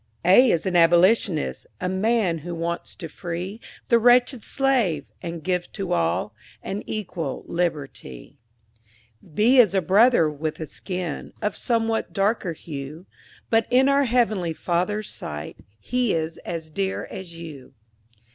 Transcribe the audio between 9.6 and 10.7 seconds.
a Brother with a